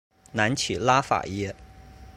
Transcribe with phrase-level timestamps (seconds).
[0.31, 1.55] 南起拉法叶。